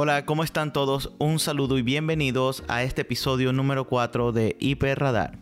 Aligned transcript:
Hola, 0.00 0.24
¿cómo 0.24 0.44
están 0.44 0.72
todos? 0.72 1.12
Un 1.18 1.40
saludo 1.40 1.76
y 1.76 1.82
bienvenidos 1.82 2.62
a 2.68 2.84
este 2.84 3.02
episodio 3.02 3.52
número 3.52 3.88
4 3.88 4.30
de 4.30 4.56
Hiper 4.60 4.96
Radar. 4.96 5.40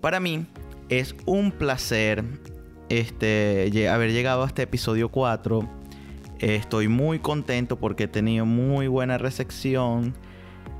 Para 0.00 0.20
mí 0.20 0.46
es 0.88 1.14
un 1.26 1.52
placer 1.52 2.24
este, 2.88 3.86
haber 3.90 4.12
llegado 4.12 4.42
a 4.42 4.46
este 4.46 4.62
episodio 4.62 5.10
4. 5.10 5.68
Estoy 6.38 6.88
muy 6.88 7.18
contento 7.18 7.78
porque 7.78 8.04
he 8.04 8.08
tenido 8.08 8.46
muy 8.46 8.86
buena 8.86 9.18
recepción. 9.18 10.14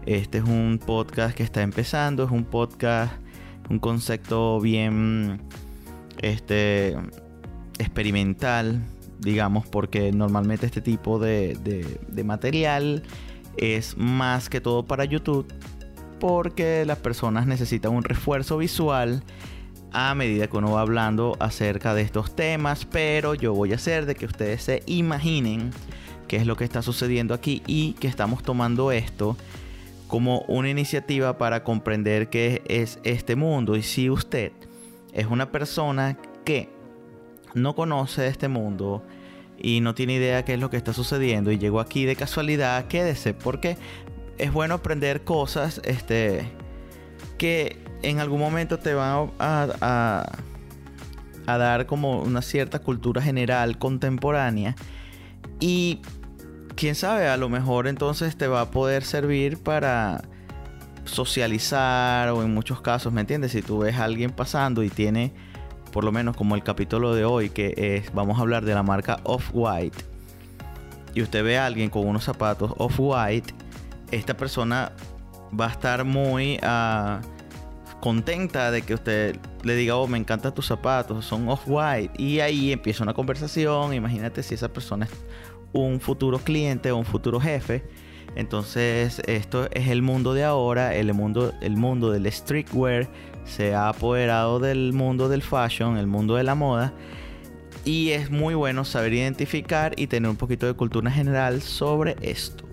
Este 0.07 0.39
es 0.39 0.45
un 0.45 0.79
podcast 0.79 1.36
que 1.36 1.43
está 1.43 1.61
empezando, 1.61 2.25
es 2.25 2.30
un 2.30 2.46
podcast, 2.46 3.12
un 3.68 3.80
concepto 3.80 4.62
bien 4.62 5.43
este, 6.23 6.96
experimental, 7.79 8.80
digamos, 9.21 9.67
porque 9.67 10.12
normalmente 10.12 10.67
este 10.67 10.81
tipo 10.81 11.19
de, 11.19 11.59
material 12.25 13.03
es 13.57 13.96
más 13.96 14.49
que 14.49 14.61
todo 14.61 14.85
para 14.85 15.05
YouTube, 15.05 15.46
porque 16.21 16.85
las 16.86 16.99
personas 16.99 17.46
necesitan 17.46 17.93
un 17.93 18.03
refuerzo 18.03 18.58
visual 18.58 19.22
a 19.93 20.14
medida 20.14 20.49
que 20.49 20.57
uno 20.57 20.72
va 20.72 20.81
hablando 20.81 21.36
acerca 21.39 21.95
de 21.95 22.03
estos 22.03 22.35
temas, 22.35 22.85
pero 22.85 23.35
yo 23.35 23.55
voy 23.55 23.72
a 23.72 23.77
hacer 23.77 24.07
de 24.07 24.17
que 24.17 24.27
ustedes 24.27 24.63
se 24.63 24.82
imaginen 24.86 25.71
qué 26.27 26.36
es 26.36 26.46
lo 26.46 26.57
que 26.57 26.64
está 26.64 26.83
sucediendo 26.83 27.33
aquí 27.33 27.63
y 27.67 27.93
que 27.94 28.08
estamos 28.08 28.43
tomando 28.43 28.91
esto 28.91 29.36
como 30.08 30.41
una 30.49 30.69
iniciativa 30.69 31.39
para 31.39 31.63
comprender 31.64 32.28
qué 32.28 32.62
es 32.69 32.98
este 33.05 33.36
mundo. 33.36 33.77
Y 33.77 33.83
si 33.83 34.11
usted 34.11 34.53
es 35.12 35.27
una 35.27 35.50
persona 35.50 36.19
que 36.44 36.73
no 37.55 37.75
conoce 37.75 38.27
este 38.27 38.48
mundo 38.48 39.03
y 39.58 39.81
no 39.81 39.94
tiene 39.94 40.14
idea 40.14 40.44
qué 40.44 40.55
es 40.55 40.61
lo 40.61 40.70
que 40.70 40.77
está 40.77 40.92
sucediendo 40.92 41.53
y 41.53 41.58
llegó 41.58 41.80
aquí 41.80 42.05
de 42.05 42.17
casualidad, 42.17 42.86
quédese 42.86 43.34
porque 43.34 43.77
es 44.38 44.52
bueno 44.52 44.74
aprender 44.74 45.24
cosas 45.24 45.80
este, 45.84 46.50
que 47.38 47.78
en 48.02 48.20
algún 48.20 48.41
momento 48.41 48.78
te 48.78 48.94
van 48.94 49.30
a, 49.38 50.27
a, 51.47 51.58
dar 51.58 51.86
como 51.86 52.22
una 52.22 52.42
cierta 52.42 52.80
cultura 52.80 53.22
general 53.22 53.78
contemporánea 53.78 54.75
y 55.60 56.00
quién 56.75 56.94
sabe, 56.94 57.28
a 57.28 57.36
lo 57.36 57.48
mejor 57.48 57.86
entonces 57.86 58.36
te 58.36 58.48
va 58.48 58.62
a 58.62 58.70
poder 58.70 59.05
servir 59.05 59.58
para 59.58 60.22
socializar 61.05 62.30
o 62.30 62.42
en 62.42 62.52
muchos 62.52 62.80
casos, 62.80 63.12
¿me 63.12 63.20
entiendes? 63.20 63.52
Si 63.52 63.62
tú 63.62 63.78
ves 63.78 63.97
a 63.97 64.05
alguien 64.05 64.30
pasando 64.30 64.82
y 64.82 64.91
tiene 64.91 65.32
por 65.95 66.03
lo 66.03 66.11
menos 66.11 66.37
como 66.37 66.56
el 66.56 66.64
capítulo 66.64 67.14
de 67.14 67.25
hoy, 67.25 67.50
que 67.50 67.73
es, 67.77 68.12
vamos 68.12 68.37
a 68.39 68.41
hablar 68.41 68.64
de 68.64 68.75
la 68.75 68.83
marca 68.83 69.20
Off-White, 69.23 69.97
y 71.14 71.23
usted 71.23 71.45
ve 71.45 71.56
a 71.56 71.67
alguien 71.67 71.89
con 71.89 72.05
unos 72.05 72.25
zapatos 72.25 72.73
Off-White, 72.78 73.55
esta 74.11 74.37
persona 74.37 74.91
va 75.59 75.69
a 75.69 75.70
estar 75.70 76.05
muy 76.05 76.59
ah, 76.65 77.20
contenta 78.00 78.72
de 78.72 78.83
que 78.83 78.95
usted 78.95 79.39
le 79.62 79.77
diga, 79.77 79.95
oh, 79.95 80.09
me 80.09 80.19
encantan 80.19 80.53
tus 80.53 80.67
zapatos, 80.67 81.25
son 81.25 81.48
Off-White, 81.48 82.20
y 82.20 82.41
ahí 82.41 82.72
empieza 82.72 83.05
una 83.05 83.15
conversación, 83.15 83.95
imagínate 83.95 84.42
si 84.42 84.55
esa 84.56 84.72
persona 84.72 85.05
es 85.05 85.12
un 85.72 86.00
futuro 86.00 86.41
cliente 86.41 86.91
o 86.91 86.97
un 86.97 87.05
futuro 87.05 87.39
jefe. 87.39 87.84
Entonces, 88.36 89.22
esto 89.27 89.68
es 89.70 89.88
el 89.88 90.02
mundo 90.02 90.34
de 90.34 90.44
ahora, 90.44 90.94
el 90.94 91.12
mundo, 91.14 91.54
el 91.60 91.77
mundo 91.77 92.10
del 92.10 92.30
streetwear, 92.30 93.08
se 93.44 93.74
ha 93.74 93.88
apoderado 93.88 94.58
del 94.58 94.92
mundo 94.92 95.28
del 95.28 95.42
fashion, 95.42 95.96
el 95.96 96.06
mundo 96.06 96.34
de 96.34 96.42
la 96.42 96.54
moda. 96.54 96.92
Y 97.84 98.10
es 98.10 98.30
muy 98.30 98.54
bueno 98.54 98.84
saber 98.84 99.12
identificar 99.12 99.92
y 99.96 100.06
tener 100.06 100.30
un 100.30 100.36
poquito 100.36 100.66
de 100.66 100.74
cultura 100.74 101.10
general 101.10 101.60
sobre 101.62 102.16
esto. 102.22 102.64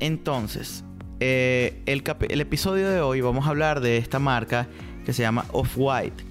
Entonces, 0.00 0.84
eh, 1.20 1.82
el, 1.86 2.02
el, 2.28 2.40
episodio 2.40 2.88
de 2.90 3.00
hoy 3.00 3.20
vamos 3.20 3.46
a 3.46 3.50
hablar 3.50 3.80
de 3.80 3.96
esta 3.96 4.18
marca 4.18 4.68
que 5.04 5.12
se 5.12 5.22
llama 5.22 5.44
Off-White. 5.52 6.24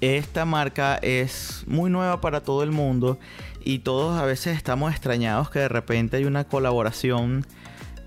Esta 0.00 0.44
marca 0.44 0.96
es 0.96 1.62
muy 1.66 1.88
nueva 1.88 2.20
para 2.20 2.40
todo 2.40 2.64
el 2.64 2.72
mundo 2.72 3.18
y 3.64 3.80
todos 3.80 4.20
a 4.20 4.24
veces 4.24 4.56
estamos 4.56 4.92
extrañados 4.92 5.50
que 5.50 5.60
de 5.60 5.68
repente 5.68 6.16
hay 6.16 6.24
una 6.24 6.44
colaboración 6.44 7.46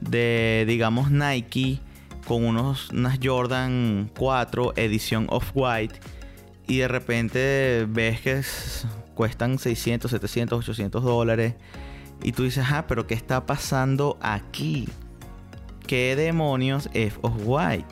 de, 0.02 0.66
digamos, 0.68 1.12
Nike 1.12 1.80
con 2.28 2.44
unos, 2.44 2.90
unas 2.90 3.20
Jordan 3.24 4.12
4 4.18 4.74
edición 4.76 5.28
off-white 5.30 6.00
y 6.68 6.78
de 6.78 6.88
repente 6.88 7.86
ves 7.88 8.22
que 8.22 8.42
cuestan 9.14 9.60
600, 9.60 10.12
700, 10.12 10.60
800 10.60 11.04
dólares 11.04 11.56
y 12.24 12.32
tú 12.32 12.44
dices, 12.44 12.66
ah, 12.72 12.86
pero 12.88 13.08
¿qué 13.08 13.14
está 13.14 13.46
pasando 13.46 14.18
aquí? 14.22 14.88
¿Qué 15.86 16.16
demonios 16.16 16.90
es 16.94 17.14
off-white? 17.22 17.86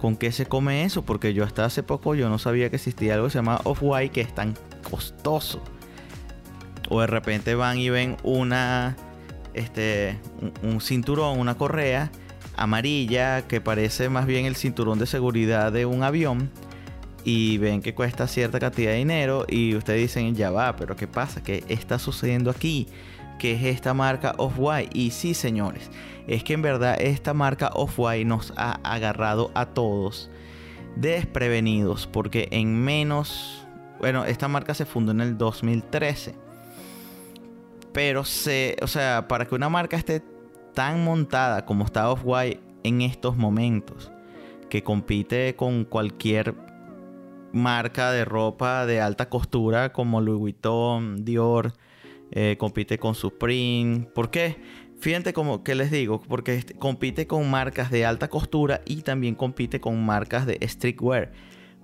¿Con 0.00 0.16
qué 0.16 0.32
se 0.32 0.46
come 0.46 0.84
eso? 0.84 1.02
Porque 1.02 1.34
yo 1.34 1.44
hasta 1.44 1.64
hace 1.64 1.82
poco 1.82 2.14
yo 2.14 2.28
no 2.28 2.38
sabía 2.38 2.70
que 2.70 2.76
existía 2.76 3.14
algo 3.14 3.26
que 3.26 3.32
se 3.32 3.38
llama 3.38 3.60
off-white 3.64 4.10
que 4.12 4.20
es 4.20 4.34
tan 4.34 4.54
costoso. 4.88 5.62
O 6.88 7.00
de 7.00 7.06
repente 7.06 7.54
van 7.54 7.78
y 7.78 7.90
ven 7.90 8.16
una, 8.22 8.96
este, 9.54 10.18
un 10.62 10.80
cinturón, 10.80 11.38
una 11.38 11.56
correa 11.56 12.10
amarilla 12.58 13.46
que 13.46 13.60
parece 13.60 14.08
más 14.08 14.26
bien 14.26 14.44
el 14.44 14.56
cinturón 14.56 14.98
de 14.98 15.06
seguridad 15.06 15.72
de 15.72 15.86
un 15.86 16.02
avión 16.02 16.50
y 17.24 17.58
ven 17.58 17.82
que 17.82 17.94
cuesta 17.94 18.26
cierta 18.26 18.58
cantidad 18.58 18.90
de 18.90 18.96
dinero 18.96 19.46
y 19.48 19.76
ustedes 19.76 20.00
dicen 20.00 20.34
ya 20.34 20.50
va, 20.50 20.74
pero 20.76 20.96
¿qué 20.96 21.06
pasa? 21.06 21.42
¿Qué 21.42 21.64
está 21.68 21.98
sucediendo 21.98 22.50
aquí? 22.50 22.88
¿Qué 23.38 23.52
es 23.52 23.62
esta 23.64 23.94
marca 23.94 24.34
Off-White? 24.38 24.90
Y 24.92 25.10
sí, 25.10 25.34
señores, 25.34 25.90
es 26.26 26.42
que 26.42 26.54
en 26.54 26.62
verdad 26.62 26.96
esta 27.00 27.34
marca 27.34 27.70
Off-White 27.74 28.24
nos 28.24 28.52
ha 28.56 28.80
agarrado 28.82 29.52
a 29.54 29.66
todos 29.66 30.30
desprevenidos 30.96 32.08
porque 32.08 32.48
en 32.50 32.74
menos, 32.82 33.66
bueno, 34.00 34.24
esta 34.24 34.48
marca 34.48 34.74
se 34.74 34.84
fundó 34.84 35.12
en 35.12 35.20
el 35.20 35.38
2013. 35.38 36.47
Pero 37.98 38.22
se, 38.22 38.76
o 38.80 38.86
sea, 38.86 39.26
para 39.26 39.46
que 39.46 39.56
una 39.56 39.68
marca 39.68 39.96
esté 39.96 40.22
tan 40.72 41.02
montada 41.02 41.64
como 41.64 41.84
está 41.84 42.08
Off-White 42.12 42.60
en 42.84 43.02
estos 43.02 43.36
momentos, 43.36 44.12
que 44.70 44.84
compite 44.84 45.56
con 45.56 45.84
cualquier 45.84 46.54
marca 47.52 48.12
de 48.12 48.24
ropa 48.24 48.86
de 48.86 49.00
alta 49.00 49.28
costura 49.28 49.92
como 49.92 50.20
Louis 50.20 50.38
Vuitton, 50.38 51.24
Dior, 51.24 51.72
eh, 52.30 52.54
compite 52.56 53.00
con 53.00 53.16
Supreme. 53.16 54.06
¿Por 54.14 54.30
qué? 54.30 54.62
Fíjense 55.00 55.32
como 55.32 55.64
que 55.64 55.74
les 55.74 55.90
digo, 55.90 56.22
porque 56.22 56.64
compite 56.78 57.26
con 57.26 57.50
marcas 57.50 57.90
de 57.90 58.06
alta 58.06 58.28
costura 58.28 58.80
y 58.86 59.02
también 59.02 59.34
compite 59.34 59.80
con 59.80 60.06
marcas 60.06 60.46
de 60.46 60.60
streetwear. 60.62 61.32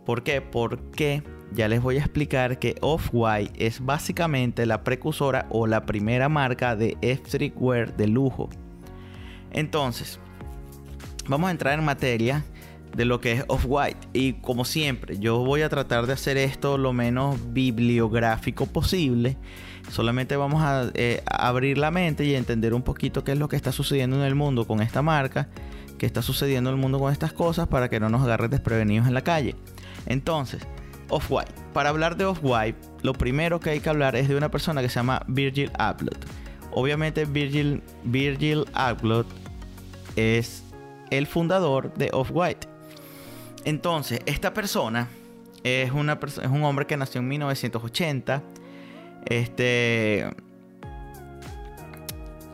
¿Por 0.04 0.22
qué? 0.22 0.41
Porque 0.41 1.22
ya 1.53 1.69
les 1.69 1.81
voy 1.81 1.97
a 1.97 2.00
explicar 2.00 2.59
que 2.59 2.76
Off-White 2.81 3.65
es 3.65 3.84
básicamente 3.84 4.66
la 4.66 4.82
precursora 4.82 5.47
o 5.50 5.66
la 5.66 5.87
primera 5.87 6.28
marca 6.28 6.76
de 6.76 6.97
streetwear 7.03 7.97
de 7.97 8.09
lujo. 8.09 8.48
Entonces, 9.53 10.19
vamos 11.28 11.48
a 11.48 11.50
entrar 11.53 11.78
en 11.78 11.84
materia 11.84 12.44
de 12.94 13.04
lo 13.04 13.20
que 13.20 13.32
es 13.32 13.44
Off-White. 13.48 14.09
Y 14.12 14.34
como 14.34 14.65
siempre, 14.65 15.19
yo 15.19 15.38
voy 15.38 15.62
a 15.62 15.69
tratar 15.69 16.06
de 16.06 16.12
hacer 16.12 16.36
esto 16.36 16.78
lo 16.78 16.92
menos 16.92 17.38
bibliográfico 17.53 18.66
posible. 18.66 19.36
Solamente 19.91 20.36
vamos 20.36 20.62
eh, 20.94 21.22
a, 21.26 21.48
abrir 21.48 21.78
la 21.78 21.91
mente 21.91 22.25
y 22.25 22.34
entender 22.34 22.75
un 22.75 22.82
poquito 22.82 23.22
qué 23.22 23.32
es 23.32 23.38
lo 23.38 23.48
que 23.48 23.56
está 23.56 23.72
sucediendo 23.72 24.16
en 24.16 24.22
el 24.22 24.34
mundo 24.34 24.66
con 24.66 24.81
esta 24.81 25.03
marca, 25.03 25.48
qué 25.98 26.06
está 26.06 26.22
sucediendo 26.22 26.71
en 26.71 26.76
el 26.76 26.82
mundo 26.82 26.98
con 26.98 27.12
estas 27.12 27.32
cosas 27.32 27.69
para 27.69 27.88
que 27.88 28.00
no 28.00 28.09
nos 28.09 28.22
agarren 28.22 28.50
desprevenidos 28.50 29.06
en 29.06 29.15
la 29.15 29.22
calle. 29.22 29.54
Entonces, 30.06 30.62
Off-White. 31.09 31.53
Para 31.72 31.91
hablar 31.91 32.16
de 32.16 32.25
Off-White, 32.25 32.78
lo 33.03 33.12
primero 33.12 33.60
que 33.60 33.70
hay 33.70 33.81
que 33.81 33.88
hablar 33.88 34.16
es 34.16 34.28
de 34.28 34.37
una 34.37 34.50
persona 34.50 34.81
que 34.82 34.88
se 34.88 34.97
llama 34.97 35.22
Virgil 35.26 35.71
Abloh. 35.78 36.12
Obviamente 36.72 37.24
Virgil, 37.24 37.83
Virgil 38.04 38.65
Abloh 38.72 39.24
es 40.16 40.65
el 41.10 41.27
fundador 41.27 41.92
de 41.95 42.10
Off-White. 42.12 42.66
Entonces, 43.65 44.21
esta 44.27 44.53
persona 44.53 45.09
es, 45.62 45.91
una 45.92 46.18
es 46.22 46.50
un 46.50 46.65
hombre 46.65 46.86
que 46.86 46.97
nació 46.97 47.21
en 47.21 47.28
1980. 47.28 48.42
Este. 49.27 50.30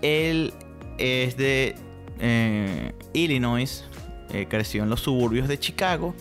Él 0.03 0.55
es 0.99 1.37
de 1.37 1.75
eh, 2.21 2.93
Illinois. 3.13 3.85
Eh, 4.33 4.47
creció 4.49 4.85
en 4.85 4.91
los 4.91 5.01
suburbios 5.01 5.49
de 5.49 5.59
Chicago. 5.59 6.15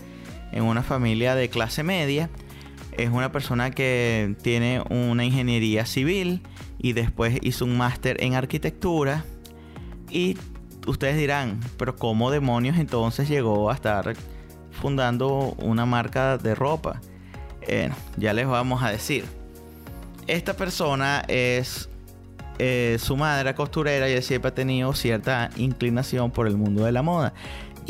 En 0.51 0.63
una 0.63 0.83
familia 0.83 1.35
de 1.35 1.49
clase 1.49 1.83
media. 1.83 2.29
Es 2.97 3.09
una 3.09 3.31
persona 3.31 3.71
que 3.71 4.35
tiene 4.41 4.81
una 4.89 5.25
ingeniería 5.25 5.85
civil. 5.85 6.41
Y 6.77 6.93
después 6.93 7.37
hizo 7.41 7.65
un 7.65 7.77
máster 7.77 8.23
en 8.23 8.35
arquitectura. 8.35 9.25
Y 10.09 10.37
ustedes 10.87 11.17
dirán, 11.17 11.59
pero 11.77 11.95
¿cómo 11.95 12.31
demonios 12.31 12.77
entonces 12.77 13.27
llegó 13.29 13.69
a 13.69 13.75
estar 13.75 14.15
fundando 14.71 15.55
una 15.59 15.85
marca 15.85 16.37
de 16.37 16.55
ropa? 16.55 17.01
ya 18.17 18.33
les 18.33 18.47
vamos 18.47 18.81
a 18.81 18.89
decir. 18.89 19.25
Esta 20.25 20.55
persona 20.55 21.23
es 21.27 21.89
eh, 22.61 22.97
su 22.99 23.15
madre 23.15 23.41
era 23.41 23.55
costurera 23.55 24.09
y 24.09 24.21
siempre 24.21 24.49
ha 24.49 24.53
tenido 24.53 24.93
cierta 24.93 25.49
inclinación 25.55 26.29
por 26.29 26.45
el 26.45 26.57
mundo 26.57 26.83
de 26.83 26.91
la 26.91 27.01
moda. 27.01 27.33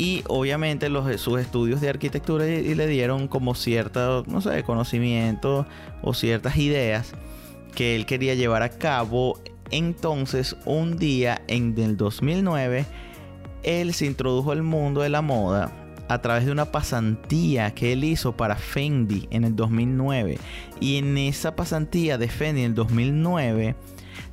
Y 0.00 0.24
obviamente 0.28 0.88
sus 1.18 1.38
estudios 1.38 1.82
de 1.82 1.90
arquitectura 1.90 2.46
le 2.46 2.86
dieron 2.86 3.28
como 3.28 3.54
cierto, 3.54 4.24
no 4.26 4.40
sé, 4.40 4.62
conocimiento 4.62 5.66
o 6.00 6.14
ciertas 6.14 6.56
ideas 6.56 7.12
que 7.74 7.96
él 7.96 8.06
quería 8.06 8.34
llevar 8.34 8.62
a 8.62 8.70
cabo. 8.70 9.38
Entonces, 9.70 10.56
un 10.64 10.96
día 10.96 11.42
en 11.48 11.78
el 11.78 11.98
2009, 11.98 12.86
él 13.62 13.92
se 13.92 14.06
introdujo 14.06 14.52
al 14.52 14.62
mundo 14.62 15.02
de 15.02 15.10
la 15.10 15.20
moda 15.20 15.70
a 16.08 16.22
través 16.22 16.46
de 16.46 16.52
una 16.52 16.72
pasantía 16.72 17.74
que 17.74 17.92
él 17.92 18.02
hizo 18.02 18.34
para 18.34 18.56
Fendi 18.56 19.28
en 19.30 19.44
el 19.44 19.54
2009. 19.54 20.38
Y 20.80 20.96
en 20.96 21.18
esa 21.18 21.54
pasantía 21.54 22.16
de 22.16 22.28
Fendi 22.28 22.62
en 22.62 22.68
el 22.68 22.74
2009 22.74 23.76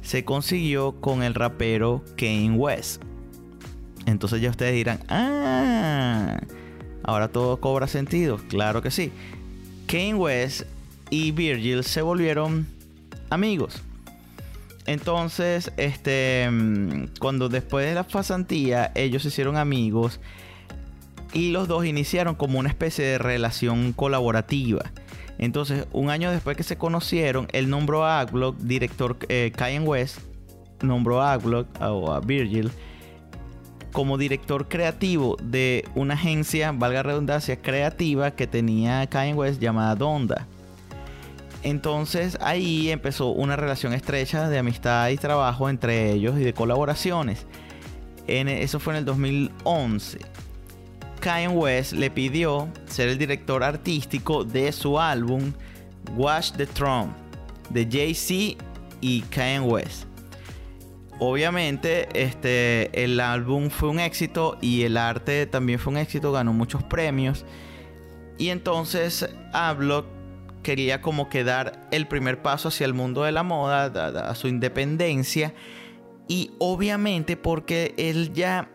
se 0.02 0.24
consiguió 0.24 1.02
con 1.02 1.24
el 1.24 1.34
rapero 1.34 2.06
Kane 2.16 2.54
West. 2.56 3.04
Entonces 4.08 4.42
ya 4.42 4.50
ustedes 4.50 4.74
dirán, 4.74 5.00
ah, 5.10 6.40
ahora 7.04 7.28
todo 7.28 7.60
cobra 7.60 7.88
sentido. 7.88 8.40
Claro 8.48 8.82
que 8.82 8.90
sí. 8.90 9.12
Kane 9.86 10.16
West 10.16 10.64
y 11.10 11.32
Virgil 11.32 11.84
se 11.84 12.02
volvieron 12.02 12.66
amigos. 13.30 13.84
Entonces, 14.86 15.74
este, 15.76 16.48
mm, 16.50 17.18
cuando 17.20 17.50
después 17.50 17.86
de 17.86 17.96
la 17.96 18.04
pasantía 18.04 18.94
ellos 18.96 19.24
se 19.24 19.28
hicieron 19.28 19.58
amigos 19.58 20.22
y 21.34 21.52
los 21.52 21.68
dos 21.68 21.86
iniciaron 21.86 22.36
como 22.36 22.60
una 22.60 22.70
especie 22.70 23.04
de 23.04 23.18
relación 23.18 23.92
colaborativa. 23.92 24.84
Entonces, 25.38 25.86
un 25.92 26.10
año 26.10 26.32
después 26.32 26.56
que 26.56 26.64
se 26.64 26.78
conocieron, 26.78 27.48
él 27.52 27.70
nombró 27.70 28.06
a 28.06 28.22
Aglock, 28.22 28.58
director 28.60 29.18
eh, 29.28 29.52
West, 29.84 30.20
nombró 30.82 31.22
a 31.22 31.34
Aglock 31.34 31.68
o 31.82 32.14
a 32.14 32.22
Virgil 32.22 32.72
como 33.98 34.20
director 34.20 34.68
creativo 34.68 35.38
de 35.42 35.84
una 35.96 36.14
agencia, 36.14 36.72
valga 36.72 37.02
redundancia, 37.02 37.60
creativa 37.60 38.30
que 38.30 38.46
tenía 38.46 39.08
Kanye 39.08 39.34
West 39.34 39.60
llamada 39.60 39.96
Donda. 39.96 40.46
Entonces 41.64 42.38
ahí 42.40 42.92
empezó 42.92 43.30
una 43.30 43.56
relación 43.56 43.94
estrecha 43.94 44.50
de 44.50 44.60
amistad 44.60 45.10
y 45.10 45.18
trabajo 45.18 45.68
entre 45.68 46.12
ellos 46.12 46.38
y 46.38 46.44
de 46.44 46.54
colaboraciones. 46.54 47.48
En, 48.28 48.50
eso 48.50 48.80
fue 48.80 48.94
en 48.94 49.00
el 49.00 49.06
2011. 49.06 50.20
Kanye 51.20 51.48
West 51.48 51.94
le 51.94 52.12
pidió 52.12 52.68
ser 52.86 53.10
el 53.10 53.18
director 53.18 53.64
artístico 53.64 54.44
de 54.44 54.74
su 54.74 55.00
álbum 55.00 55.54
Watch 56.16 56.52
the 56.52 56.68
Throne 56.68 57.14
de 57.72 57.88
Jay-Z 57.90 58.64
y 59.02 59.22
Kanye 59.22 59.62
West 59.62 60.07
obviamente 61.20 62.08
este, 62.14 63.04
el 63.04 63.20
álbum 63.20 63.70
fue 63.70 63.90
un 63.90 64.00
éxito 64.00 64.58
y 64.62 64.84
el 64.84 64.98
arte 64.98 65.46
también 65.46 65.80
fue 65.80 65.92
un 65.92 65.98
éxito, 65.98 66.32
ganó 66.32 66.54
muchos 66.54 66.84
premios. 66.84 67.46
Y 68.38 68.50
entonces 68.50 69.28
Ablock 69.54 70.06
quería 70.64 71.02
como 71.02 71.30
que 71.30 71.44
dar 71.44 71.88
el 71.92 72.08
primer 72.08 72.42
paso 72.42 72.68
hacia 72.68 72.86
el 72.86 72.94
mundo 72.94 73.24
de 73.24 73.32
la 73.32 73.44
moda, 73.44 73.86
a, 74.30 74.36
su 74.36 74.48
independencia. 74.48 75.54
Y 76.28 76.52
obviamente 76.60 77.38
porque 77.38 77.94
él 77.98 78.34
ya 78.34 78.70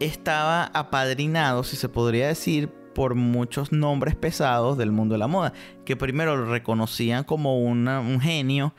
estaba 0.00 0.64
apadrinado, 0.64 1.62
si 1.62 1.76
se 1.76 1.88
podría 1.88 2.26
decir, 2.26 2.68
por 2.94 3.14
muchos 3.14 3.72
nombres 3.72 4.16
pesados 4.16 4.76
del 4.76 4.92
mundo 4.92 5.14
de 5.14 5.18
la 5.18 5.26
moda, 5.26 5.52
que 5.84 5.96
primero 5.96 6.36
lo 6.36 6.46
reconocían 6.46 7.24
como 7.24 7.58
un 7.60 8.20
genio 8.20 8.74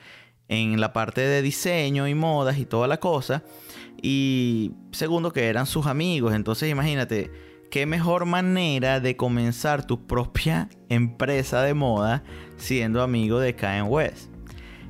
en 0.48 0.80
la 0.80 0.94
parte 0.94 1.22
de 1.22 1.42
diseño 1.42 2.08
y 2.08 2.16
modas 2.16 2.58
y 2.58 2.66
toda 2.66 2.88
la 2.88 3.00
cosa. 3.00 3.44
Y 4.02 4.72
segundo, 4.92 5.32
que 5.32 5.48
eran 5.48 5.66
sus 5.66 5.86
amigos. 5.86 6.34
Entonces 6.34 6.70
imagínate, 6.70 7.32
qué 7.72 7.86
mejor 7.86 8.26
manera 8.26 9.00
de 9.00 9.16
comenzar 9.16 9.88
tu 9.88 10.06
propia 10.06 10.70
empresa 10.90 11.64
de 11.64 11.74
moda 11.74 12.24
siendo 12.58 13.02
amigo 13.02 13.40
de 13.40 13.56
Kanye 13.56 13.84
West. 13.84 14.30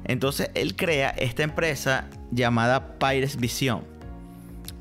Entonces 0.05 0.51
él 0.53 0.75
crea 0.75 1.09
esta 1.11 1.43
empresa 1.43 2.09
llamada 2.31 2.97
Pyrex 2.99 3.37
Vision. 3.37 3.83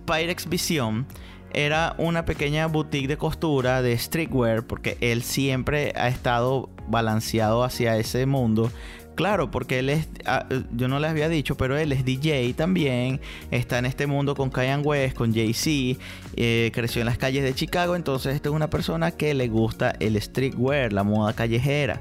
Pyrex 0.04 0.48
Vision 0.48 1.06
era 1.52 1.94
una 1.98 2.24
pequeña 2.24 2.66
boutique 2.66 3.06
de 3.06 3.18
costura 3.18 3.82
de 3.82 3.96
streetwear 3.96 4.66
porque 4.66 4.96
él 5.00 5.22
siempre 5.22 5.92
ha 5.94 6.08
estado 6.08 6.70
balanceado 6.88 7.62
hacia 7.62 7.96
ese 7.98 8.26
mundo 8.26 8.72
Claro, 9.14 9.50
porque 9.50 9.80
él 9.80 9.90
es, 9.90 10.08
ah, 10.24 10.46
yo 10.74 10.88
no 10.88 10.98
les 10.98 11.10
había 11.10 11.28
dicho, 11.28 11.56
pero 11.56 11.76
él 11.76 11.92
es 11.92 12.04
DJ 12.04 12.54
también, 12.54 13.20
está 13.50 13.78
en 13.78 13.84
este 13.84 14.06
mundo 14.06 14.34
con 14.34 14.48
Kanye 14.48 14.78
West, 14.78 15.16
con 15.16 15.34
Jay-Z, 15.34 16.00
eh, 16.36 16.70
creció 16.72 17.02
en 17.02 17.06
las 17.06 17.18
calles 17.18 17.44
de 17.44 17.54
Chicago, 17.54 17.94
entonces 17.94 18.34
esta 18.34 18.48
es 18.48 18.54
una 18.54 18.70
persona 18.70 19.10
que 19.10 19.34
le 19.34 19.48
gusta 19.48 19.94
el 20.00 20.20
streetwear, 20.20 20.92
la 20.92 21.04
moda 21.04 21.34
callejera. 21.34 22.00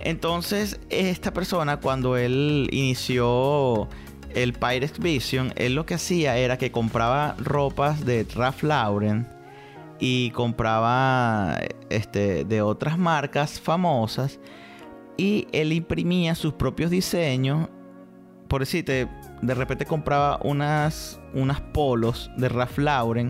Entonces, 0.00 0.78
esta 0.90 1.32
persona 1.32 1.78
cuando 1.78 2.16
él 2.16 2.68
inició 2.70 3.88
el 4.34 4.52
Pirate 4.52 5.00
Vision, 5.00 5.52
él 5.56 5.74
lo 5.74 5.86
que 5.86 5.94
hacía 5.94 6.36
era 6.36 6.58
que 6.58 6.70
compraba 6.70 7.34
ropas 7.38 8.04
de 8.04 8.26
Ralph 8.34 8.62
Lauren 8.62 9.26
y 9.98 10.30
compraba 10.30 11.58
este, 11.88 12.44
de 12.44 12.62
otras 12.62 12.98
marcas 12.98 13.58
famosas 13.58 14.38
y 15.18 15.48
él 15.52 15.74
imprimía 15.74 16.34
sus 16.34 16.54
propios 16.54 16.90
diseños. 16.90 17.68
Por 18.46 18.60
decirte, 18.60 19.08
de 19.42 19.54
repente 19.54 19.84
compraba 19.84 20.38
unas, 20.42 21.20
unas 21.34 21.60
polos 21.60 22.30
de 22.38 22.48
Ralph 22.48 22.78
Lauren. 22.78 23.28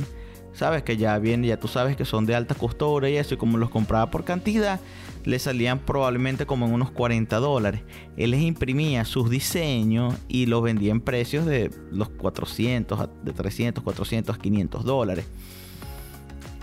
Sabes 0.52 0.82
que 0.82 0.96
ya 0.96 1.18
bien, 1.18 1.42
ya 1.42 1.58
tú 1.58 1.66
sabes 1.66 1.96
que 1.96 2.04
son 2.04 2.26
de 2.26 2.34
alta 2.34 2.54
costura 2.54 3.08
y 3.08 3.16
eso. 3.16 3.34
Y 3.34 3.36
como 3.38 3.56
los 3.58 3.70
compraba 3.70 4.10
por 4.10 4.24
cantidad, 4.24 4.80
le 5.24 5.38
salían 5.38 5.78
probablemente 5.78 6.46
como 6.46 6.66
en 6.66 6.74
unos 6.74 6.90
40 6.90 7.36
dólares. 7.38 7.80
Él 8.16 8.32
les 8.32 8.42
imprimía 8.42 9.04
sus 9.04 9.30
diseños 9.30 10.14
y 10.28 10.46
los 10.46 10.62
vendía 10.62 10.92
en 10.92 11.00
precios 11.00 11.46
de 11.46 11.70
los 11.90 12.10
400, 12.10 13.08
de 13.24 13.32
300, 13.32 13.82
400, 13.82 14.38
500 14.38 14.84
dólares. 14.84 15.26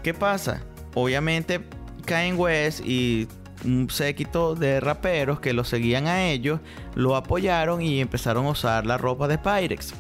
¿Qué 0.04 0.13
pasa? 0.13 0.63
Obviamente, 0.94 1.62
Kanye 2.06 2.33
West 2.33 2.86
y 2.86 3.27
un 3.63 3.90
séquito 3.90 4.56
de 4.56 4.80
raperos 4.80 5.40
que 5.40 5.54
lo 5.54 5.63
seguían 5.63 6.07
a 6.07 6.25
ellos, 6.25 6.60
lo 6.96 7.16
apoyaron 7.16 7.81
y 7.81 8.02
empezaron 8.02 8.46
a 8.46 8.50
usar 8.50 8.86
la 8.86 8.98
ropa 8.98 9.27
de 9.27 9.38
Pyrex. 9.38 9.94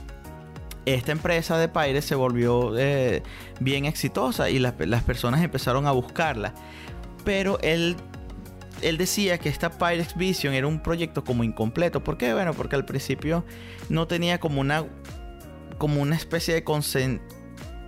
Esta 0.85 1.11
empresa 1.11 1.57
de 1.57 1.67
Pyrex 1.67 2.05
se 2.05 2.15
volvió 2.15 2.77
eh, 2.77 3.23
bien 3.59 3.85
exitosa 3.85 4.49
y 4.49 4.59
las, 4.59 4.73
personas 5.03 5.41
empezaron 5.41 5.87
a 5.87 5.91
buscarla. 5.91 6.53
Pero 7.23 7.57
él 7.61 7.95
él 8.81 8.97
decía 8.97 9.37
que 9.37 9.49
esta 9.49 9.71
Pyrex 9.71 10.15
Vision 10.15 10.53
era 10.53 10.67
un 10.67 10.79
proyecto 10.79 11.23
como 11.23 11.43
incompleto. 11.43 12.03
¿Por 12.03 12.17
qué? 12.17 12.33
Bueno, 12.33 12.53
porque 12.53 12.75
al 12.75 12.85
principio 12.85 13.45
no 13.89 14.05
tenía 14.05 14.39
como 14.39 14.61
una, 14.61 14.85
como 15.77 16.01
una 16.01 16.15
especie 16.15 16.53
de 16.53 16.63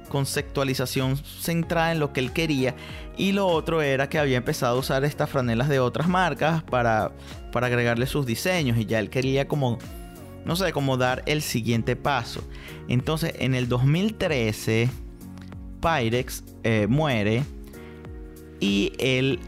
conceptualización 0.08 1.18
centrada 1.18 1.92
en 1.92 2.00
lo 2.00 2.14
que 2.14 2.20
él 2.20 2.32
quería. 2.32 2.76
Y 3.18 3.32
lo 3.32 3.48
otro 3.48 3.82
era 3.82 4.10
que 4.10 4.20
había 4.20 4.38
empezado 4.38 4.78
a 4.78 4.80
usar 4.80 5.04
estas 5.04 5.30
franelas 5.30 5.70
de 5.70 5.80
otras 5.80 6.08
marcas 6.08 6.64
para, 6.64 7.12
para 7.52 7.68
agregarle 7.68 8.06
sus 8.08 8.26
diseños. 8.26 8.78
Y 8.78 8.86
ya 8.86 9.00
él 9.00 9.10
quería 9.10 9.48
como, 9.48 9.78
no 10.46 10.56
sé, 10.56 10.72
como 10.72 10.98
dar 10.98 11.24
el 11.26 11.42
siguiente 11.42 11.96
paso. 11.96 12.42
Entonces 12.88 13.34
en 13.40 13.56
el 13.56 13.68
2013, 13.68 14.90
Pyrex 15.82 16.44
eh, 16.64 16.88
muere 16.88 17.44
y 18.60 18.94
él 19.00 19.40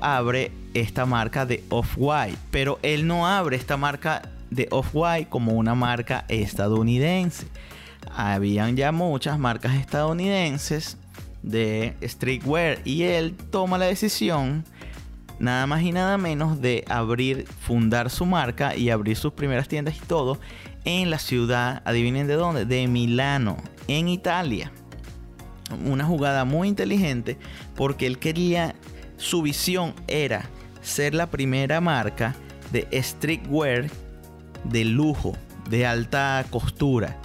abre 0.00 0.52
esta 0.74 1.06
marca 1.06 1.46
de 1.46 1.62
Off-White. 1.68 2.38
Pero 2.50 2.78
él 2.82 3.06
no 3.06 3.26
abre 3.26 3.56
esta 3.56 3.76
marca 3.76 4.30
de 4.50 4.68
Off-White 4.70 5.28
como 5.28 5.52
una 5.52 5.74
marca 5.74 6.24
estadounidense 6.28 7.46
habían 8.14 8.76
ya 8.76 8.92
muchas 8.92 9.38
marcas 9.38 9.74
estadounidenses 9.74 10.96
de 11.42 11.94
streetwear 12.02 12.78
y 12.84 13.02
él 13.02 13.34
toma 13.50 13.78
la 13.78 13.86
decisión 13.86 14.64
nada 15.38 15.66
más 15.66 15.82
y 15.82 15.92
nada 15.92 16.16
menos 16.16 16.60
de 16.60 16.84
abrir, 16.88 17.46
fundar 17.46 18.10
su 18.10 18.24
marca 18.24 18.76
y 18.76 18.90
abrir 18.90 19.16
sus 19.16 19.32
primeras 19.32 19.68
tiendas 19.68 19.96
y 19.96 20.00
todo 20.00 20.38
en 20.84 21.10
la 21.10 21.18
ciudad, 21.18 21.82
adivinen 21.84 22.26
de 22.26 22.34
dónde, 22.34 22.64
de 22.64 22.86
Milano, 22.86 23.56
en 23.88 24.08
Italia. 24.08 24.70
Una 25.84 26.04
jugada 26.04 26.44
muy 26.44 26.68
inteligente 26.68 27.38
porque 27.74 28.06
él 28.06 28.18
quería, 28.18 28.74
su 29.16 29.42
visión 29.42 29.94
era 30.06 30.48
ser 30.82 31.14
la 31.14 31.26
primera 31.30 31.80
marca 31.80 32.34
de 32.70 32.86
streetwear 33.02 33.90
de 34.64 34.84
lujo, 34.84 35.36
de 35.68 35.86
alta 35.86 36.44
costura 36.50 37.18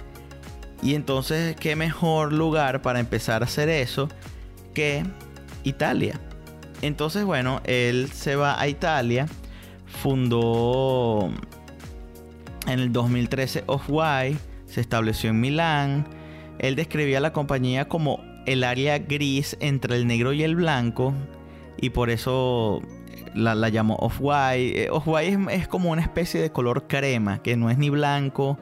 y 0.82 0.94
entonces, 0.94 1.56
¿qué 1.56 1.76
mejor 1.76 2.32
lugar 2.32 2.82
para 2.82 3.00
empezar 3.00 3.42
a 3.42 3.46
hacer 3.46 3.68
eso 3.68 4.08
que 4.74 5.04
Italia? 5.64 6.20
Entonces, 6.82 7.24
bueno, 7.24 7.60
él 7.64 8.10
se 8.12 8.36
va 8.36 8.60
a 8.60 8.68
Italia, 8.68 9.26
fundó 10.02 11.30
En 12.66 12.78
el 12.78 12.92
2013 12.92 13.64
Off-White 13.66 14.38
se 14.66 14.80
estableció 14.80 15.30
en 15.30 15.40
Milán. 15.40 16.06
Él 16.58 16.76
describía 16.76 17.20
la 17.20 17.32
compañía 17.32 17.88
como 17.88 18.22
el 18.46 18.64
área 18.64 18.98
gris 18.98 19.56
entre 19.60 19.96
el 19.96 20.06
negro 20.06 20.32
y 20.32 20.42
el 20.42 20.56
blanco 20.56 21.14
y 21.80 21.90
por 21.90 22.10
eso 22.10 22.82
la, 23.34 23.68
llamó 23.68 23.96
Off-White. 23.96 24.84
Eh, 24.84 24.90
Off-White 24.90 25.38
es, 25.50 25.68
como 25.68 25.90
una 25.90 26.02
especie 26.02 26.40
de 26.40 26.50
color 26.50 26.86
crema, 26.86 27.42
que 27.42 27.56
no 27.56 27.70
es 27.70 27.78
ni 27.78 27.90
blanco, 27.90 28.58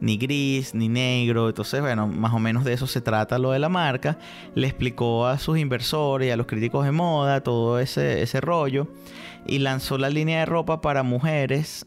ni 0.00 0.16
gris, 0.16 0.74
ni 0.74 0.88
negro. 0.88 1.48
Entonces, 1.48 1.80
bueno, 1.80 2.06
más 2.06 2.32
o 2.32 2.38
menos 2.38 2.64
de 2.64 2.72
eso 2.72 2.86
se 2.86 3.00
trata 3.00 3.38
lo 3.38 3.52
de 3.52 3.58
la 3.58 3.68
marca. 3.68 4.18
Le 4.54 4.66
explicó 4.66 5.26
a 5.26 5.38
sus 5.38 5.58
inversores 5.58 6.28
y 6.28 6.30
a 6.30 6.36
los 6.36 6.46
críticos 6.46 6.84
de 6.84 6.92
moda 6.92 7.42
todo 7.42 7.78
ese, 7.78 8.22
ese 8.22 8.40
rollo. 8.40 8.88
Y 9.46 9.58
lanzó 9.58 9.98
la 9.98 10.10
línea 10.10 10.40
de 10.40 10.46
ropa 10.46 10.80
para 10.80 11.02
mujeres 11.02 11.86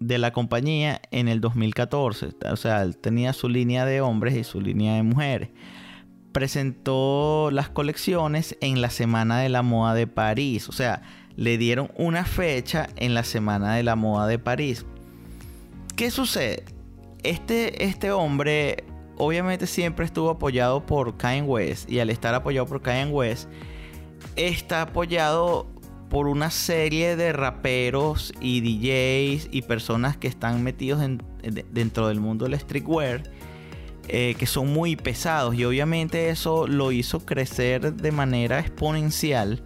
de 0.00 0.18
la 0.18 0.32
compañía 0.32 1.00
en 1.10 1.28
el 1.28 1.40
2014. 1.40 2.30
O 2.50 2.56
sea, 2.56 2.82
él 2.82 2.96
tenía 2.96 3.32
su 3.32 3.48
línea 3.48 3.84
de 3.84 4.00
hombres 4.00 4.34
y 4.34 4.44
su 4.44 4.60
línea 4.60 4.94
de 4.94 5.02
mujeres. 5.02 5.50
Presentó 6.32 7.50
las 7.52 7.68
colecciones 7.68 8.56
en 8.60 8.80
la 8.80 8.90
Semana 8.90 9.40
de 9.40 9.48
la 9.48 9.62
Moda 9.62 9.94
de 9.94 10.06
París. 10.06 10.68
O 10.68 10.72
sea, 10.72 11.02
le 11.36 11.58
dieron 11.58 11.90
una 11.96 12.24
fecha 12.24 12.88
en 12.96 13.14
la 13.14 13.24
Semana 13.24 13.74
de 13.74 13.82
la 13.82 13.96
Moda 13.96 14.26
de 14.26 14.38
París. 14.38 14.86
¿Qué 15.96 16.10
sucede? 16.10 16.64
Este, 17.22 17.84
este 17.84 18.10
hombre 18.12 18.84
obviamente 19.16 19.66
siempre 19.66 20.04
estuvo 20.04 20.30
apoyado 20.30 20.84
por 20.86 21.16
Kanye 21.16 21.42
West 21.42 21.90
y 21.90 22.00
al 22.00 22.10
estar 22.10 22.34
apoyado 22.34 22.66
por 22.66 22.80
Kanye 22.80 23.12
West 23.12 23.48
está 24.36 24.82
apoyado 24.82 25.66
por 26.08 26.26
una 26.26 26.50
serie 26.50 27.16
de 27.16 27.32
raperos 27.32 28.32
y 28.40 28.60
DJs 28.60 29.48
y 29.52 29.62
personas 29.62 30.16
que 30.16 30.26
están 30.26 30.62
metidos 30.62 31.00
dentro 31.70 32.08
del 32.08 32.20
mundo 32.20 32.46
del 32.46 32.58
streetwear 32.58 33.22
eh, 34.08 34.34
que 34.36 34.46
son 34.46 34.72
muy 34.72 34.96
pesados. 34.96 35.54
Y 35.54 35.64
obviamente 35.64 36.30
eso 36.30 36.66
lo 36.66 36.90
hizo 36.90 37.20
crecer 37.20 37.94
de 37.94 38.10
manera 38.10 38.58
exponencial. 38.58 39.62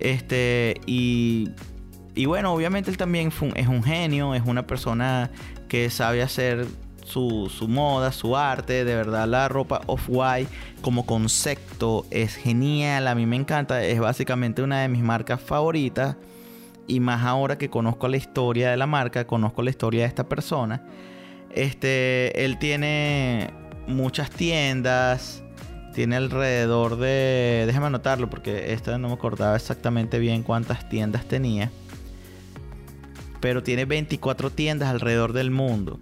Este 0.00 0.80
y 0.86 1.50
y 2.16 2.26
bueno, 2.26 2.52
obviamente 2.52 2.90
él 2.90 2.96
también 2.96 3.30
es 3.54 3.68
un 3.68 3.82
genio, 3.84 4.34
es 4.34 4.42
una 4.44 4.66
persona 4.66 5.30
que 5.68 5.90
sabe 5.90 6.22
hacer 6.22 6.66
su, 7.04 7.50
moda, 7.68 8.12
su 8.12 8.36
arte. 8.36 8.84
De 8.84 8.94
verdad, 8.94 9.26
la 9.26 9.48
ropa 9.48 9.80
Off-White 9.86 10.50
como 10.80 11.06
concepto 11.06 12.06
es 12.10 12.34
genial. 12.34 13.08
A 13.08 13.14
mí 13.14 13.26
me 13.26 13.36
encanta. 13.36 13.84
Es 13.84 14.00
básicamente 14.00 14.62
una 14.62 14.82
de 14.82 14.88
mis 14.88 15.02
marcas 15.02 15.40
favoritas. 15.40 16.16
Y 16.86 17.00
más 17.00 17.24
ahora 17.24 17.58
que 17.58 17.68
conozco 17.68 18.08
la 18.08 18.16
historia 18.16 18.70
de 18.70 18.76
la 18.76 18.86
marca, 18.86 19.26
conozco 19.26 19.62
la 19.62 19.70
historia 19.70 20.02
de 20.02 20.08
esta 20.08 20.28
persona. 20.28 20.82
Este, 21.50 22.44
él 22.44 22.58
tiene 22.58 23.50
muchas 23.86 24.30
tiendas. 24.30 25.42
Tiene 25.94 26.16
alrededor 26.16 26.96
de. 26.96 27.64
Déjame 27.66 27.86
anotarlo 27.86 28.30
porque 28.30 28.72
esta 28.72 28.98
no 28.98 29.08
me 29.08 29.14
acordaba 29.14 29.56
exactamente 29.56 30.18
bien 30.18 30.42
cuántas 30.42 30.88
tiendas 30.88 31.26
tenía 31.26 31.70
pero 33.40 33.62
tiene 33.62 33.84
24 33.84 34.50
tiendas 34.50 34.88
alrededor 34.88 35.32
del 35.32 35.50
mundo. 35.50 35.98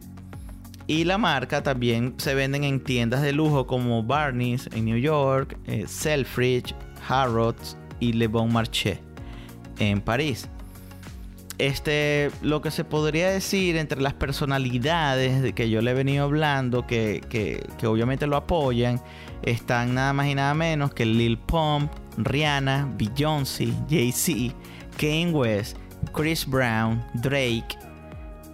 Y 0.87 1.05
la 1.05 1.19
marca 1.19 1.62
también 1.62 2.14
se 2.16 2.35
venden 2.35 2.62
en 2.62 2.81
tiendas 2.81 3.23
de 3.23 3.33
lujo 3.33 3.66
como 3.66 4.02
Barney's 4.05 4.69
en 4.73 4.85
New 4.85 4.99
York, 4.99 5.59
eh, 5.66 5.85
Selfridge, 5.88 6.75
Harrods 7.09 7.76
y 7.99 8.12
Le 8.12 8.28
Bon 8.28 8.52
Marché 8.52 9.00
en 9.78 10.00
París. 10.00 10.49
Este, 11.59 12.31
lo 12.43 12.61
que 12.61 12.71
se 12.71 12.85
podría 12.85 13.31
decir 13.31 13.76
entre 13.76 14.00
las 14.00 14.12
personalidades 14.12 15.43
de 15.43 15.55
que 15.55 15.71
yo 15.71 15.81
le 15.81 15.93
he 15.93 15.95
venido 15.95 16.25
hablando, 16.25 16.87
que, 16.87 17.23
que 17.31 17.87
obviamente 17.87 18.26
lo 18.26 18.37
apoyan, 18.37 19.00
están 19.43 19.95
nada 19.95 20.12
más 20.12 20.26
y 20.26 20.35
nada 20.35 20.55
menos 20.55 20.93
que 20.93 21.07
Lil 21.07 21.38
Pump, 21.38 21.90
Rihanna, 22.19 22.93
Beyoncé, 22.97 23.73
Jay-Z, 23.88 24.55
Kanye 24.99 25.31
West, 25.31 25.76
Chris 26.17 26.47
Brown, 26.47 27.05
Drake, 27.21 27.77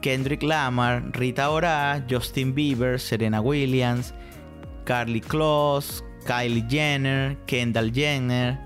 Kendrick 0.01 0.43
Lamar, 0.43 1.01
Rita 1.13 1.49
Ora, 1.49 2.05
Justin 2.11 2.53
Bieber, 2.53 2.99
Serena 2.99 3.41
Williams, 3.41 4.13
Carly 4.85 5.21
Kloss, 5.21 6.03
Kylie 6.27 6.69
Jenner, 6.69 7.37
Kendall 7.47 7.93
Jenner, 7.93 8.59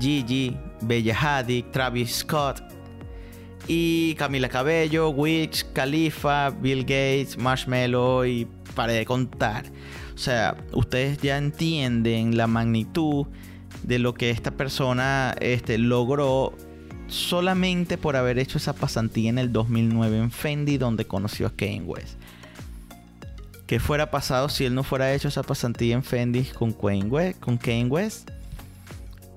Gigi, 0.00 0.56
Bella 0.80 1.14
Hadid, 1.14 1.66
Travis 1.70 2.16
Scott 2.16 2.60
y 3.68 4.16
Camila 4.16 4.48
Cabello, 4.48 5.10
Witch, 5.10 5.64
Khalifa, 5.72 6.50
Bill 6.50 6.82
Gates, 6.82 7.38
Marshmello 7.38 8.26
y 8.26 8.48
para 8.74 8.92
de 8.92 9.06
contar. 9.06 9.66
O 10.16 10.18
sea, 10.18 10.56
ustedes 10.72 11.18
ya 11.18 11.38
entienden 11.38 12.36
la 12.36 12.48
magnitud 12.48 13.26
de 13.84 14.00
lo 14.00 14.14
que 14.14 14.30
esta 14.30 14.50
persona 14.50 15.36
este, 15.40 15.78
logró 15.78 16.56
solamente 17.12 17.98
por 17.98 18.16
haber 18.16 18.38
hecho 18.38 18.58
esa 18.58 18.72
pasantía 18.72 19.30
en 19.30 19.38
el 19.38 19.52
2009 19.52 20.18
en 20.18 20.30
Fendi 20.30 20.78
donde 20.78 21.04
conoció 21.04 21.46
a 21.46 21.50
Kanye 21.50 21.82
West. 21.82 22.18
¿Qué 23.66 23.80
fuera 23.80 24.10
pasado 24.10 24.48
si 24.48 24.64
él 24.64 24.74
no 24.74 24.82
fuera 24.82 25.12
hecho 25.12 25.28
esa 25.28 25.42
pasantía 25.42 25.94
en 25.94 26.02
Fendi 26.02 26.44
con 26.44 26.72
Kanye 26.72 27.04
West? 27.04 27.40
Con 27.40 27.58
Kanye 27.58 27.86
West? 27.86 28.30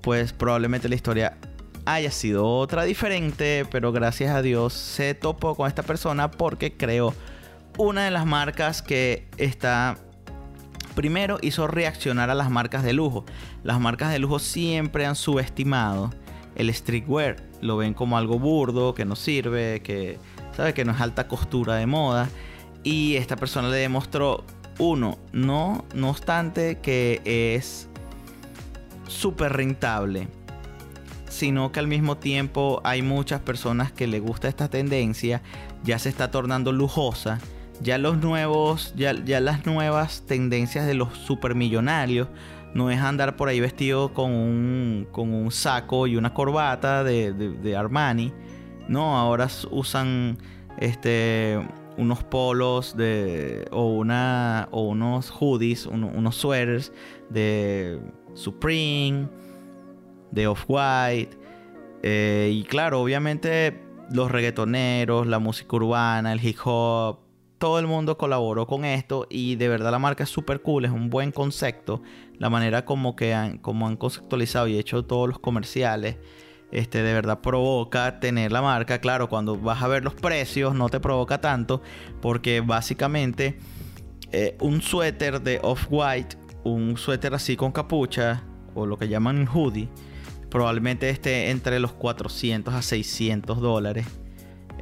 Pues 0.01 0.34
probablemente 0.34 0.89
la 0.89 0.96
historia 0.96 1.38
haya 1.86 2.12
sido 2.12 2.48
otra 2.48 2.84
diferente, 2.84 3.65
pero 3.70 3.91
gracias 3.91 4.34
a 4.34 4.41
Dios 4.41 4.74
se 4.74 5.13
topó 5.13 5.55
con 5.55 5.67
esta 5.67 5.84
persona 5.84 6.32
porque 6.32 6.75
creó 6.75 7.13
una 7.77 8.05
de 8.05 8.12
las 8.12 8.25
marcas 8.25 8.82
que 8.82 9.27
está 9.38 9.98
primero 10.96 11.39
hizo 11.41 11.67
reaccionar 11.67 12.29
a 12.29 12.36
las 12.36 12.50
marcas 12.50 12.84
de 12.84 12.94
lujo. 12.94 13.25
Las 13.63 13.79
marcas 13.82 14.12
de 14.12 14.20
lujo 14.20 14.39
siempre 14.39 15.05
han 15.05 15.15
subestimado 15.15 16.12
el 16.56 16.74
streetwear 16.74 17.38
lo 17.62 17.78
ven 17.78 17.94
como 17.94 18.18
algo 18.18 18.40
burdo, 18.40 18.94
que 18.94 19.06
no 19.06 19.16
sirve, 19.16 19.82
que, 19.82 20.18
¿sabe? 20.56 20.74
que 20.74 20.86
no 20.86 20.94
es 20.94 21.02
alta 21.02 21.28
costura 21.28 21.76
de 21.76 21.86
moda. 21.86 22.30
Y 22.84 23.16
esta 23.16 23.36
persona 23.36 23.70
le 23.70 23.78
demostró, 23.78 24.44
uno, 24.78 25.18
no, 25.32 25.86
no 25.94 26.10
obstante 26.10 26.80
que 26.80 27.22
es 27.26 27.88
súper 29.08 29.54
rentable, 29.54 30.28
sino 31.30 31.72
que 31.72 31.80
al 31.80 31.88
mismo 31.88 32.18
tiempo 32.18 32.82
hay 32.84 33.02
muchas 33.02 33.42
personas 33.42 33.92
que 33.92 34.08
le 34.08 34.20
gusta 34.20 34.48
esta 34.48 34.70
tendencia, 34.70 35.42
ya 35.84 36.00
se 36.00 36.10
está 36.10 36.32
tornando 36.32 36.72
lujosa. 36.72 37.40
Ya 37.82 37.98
los 37.98 38.18
nuevos, 38.20 38.94
ya, 38.96 39.12
ya 39.12 39.42
las 39.42 39.66
nuevas 39.66 40.24
tendencias 40.26 40.88
de 40.88 40.94
los 40.94 41.18
supermillonarios 41.18 42.30
no 42.75 42.91
es 42.91 43.00
andar 43.00 43.38
por 43.38 43.48
ahí 43.48 43.62
vestido 43.62 44.13
con 44.13 44.32
un, 44.32 45.08
con 45.13 45.34
un 45.34 45.50
saco 45.50 46.08
y 46.08 46.17
una 46.17 46.34
corbata 46.34 47.05
de, 47.05 47.75
Armani. 47.75 48.34
No, 48.89 49.17
ahora 49.17 49.48
usan 49.72 50.38
este 50.77 51.58
unos 51.98 52.25
polos 52.25 52.98
de 52.98 53.65
o 53.72 53.86
una 53.88 54.67
o 54.72 54.89
unos 54.89 55.32
hoodies, 55.32 55.86
unos 55.86 56.36
sweaters 56.36 56.91
de 57.29 57.98
Supreme, 58.34 59.29
de 60.32 60.48
Off-White. 60.48 61.38
Eh, 62.03 62.51
y 62.53 62.63
claro, 62.63 63.01
obviamente 63.01 63.82
los 64.12 64.29
reggaetoneros, 64.29 65.27
la 65.27 65.39
música 65.39 65.77
urbana, 65.77 66.34
el 66.34 66.46
hip 66.46 66.58
hop, 66.65 67.20
todo 67.58 67.80
el 67.80 67.88
mundo 67.88 68.18
colaboró 68.18 68.68
con 68.68 68.86
esto 68.86 69.28
y 69.30 69.56
de 69.56 69.68
verdad 69.70 69.92
la 69.92 70.00
marca 70.00 70.24
es 70.24 70.30
súper 70.30 70.62
cool, 70.62 70.86
es 70.86 70.92
un 70.92 71.10
buen 71.10 71.32
concepto. 71.32 72.02
La 72.38 72.50
manera 72.50 72.84
como, 72.84 73.16
que 73.16 73.34
han, 73.34 73.58
como 73.60 73.88
han 73.88 73.96
conceptualizado 73.96 74.68
y 74.68 74.78
hecho 74.78 75.06
todos 75.06 75.30
los 75.30 75.40
comerciales, 75.40 76.18
este, 76.72 77.02
de 77.02 77.14
verdad 77.14 77.40
provoca 77.40 78.20
tener 78.20 78.52
la 78.52 78.62
marca. 78.62 79.00
Claro, 79.00 79.30
cuando 79.30 79.58
vas 79.58 79.82
a 79.82 79.88
ver 79.88 80.04
los 80.04 80.16
precios 80.16 80.76
no 80.76 80.90
te 80.90 81.00
provoca 81.00 81.40
tanto 81.40 81.82
porque 82.22 82.62
básicamente 82.62 83.58
eh, 84.32 84.58
un 84.60 84.82
suéter 84.82 85.42
de 85.42 85.60
off-white, 85.64 86.38
un 86.66 86.98
suéter 86.98 87.34
así 87.34 87.56
con 87.56 87.72
capucha 87.72 88.44
o 88.74 88.86
lo 88.86 88.98
que 88.98 89.08
llaman 89.08 89.48
hoodie, 89.48 89.88
probablemente 90.50 91.10
esté 91.10 91.52
entre 91.52 91.80
los 91.80 91.94
400 91.94 92.74
a 92.74 92.82
600 92.82 93.62
dólares 93.62 94.06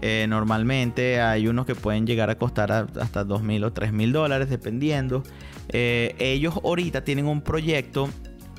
eh, 0.06 0.28
normalmente 0.28 1.22
hay 1.22 1.48
unos 1.48 1.66
que 1.66 1.76
pueden 1.76 2.06
llegar 2.06 2.30
a 2.30 2.38
costar 2.38 2.74
hasta 2.74 3.26
2.000 3.26 3.68
o 3.68 3.74
3.000 3.74 4.12
dólares, 4.12 4.50
dependiendo. 4.50 5.24
Eh, 5.70 6.14
ellos 6.20 6.56
ahorita 6.62 7.06
tienen 7.06 7.26
un 7.26 7.40
proyecto, 7.40 8.10